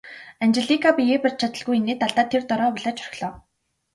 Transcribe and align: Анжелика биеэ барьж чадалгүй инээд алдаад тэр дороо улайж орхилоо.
Анжелика 0.43 0.89
биеэ 0.97 1.17
барьж 1.21 1.37
чадалгүй 1.41 1.75
инээд 1.77 2.01
алдаад 2.05 2.29
тэр 2.31 2.43
дороо 2.49 2.69
улайж 2.75 2.97
орхилоо. 3.05 3.33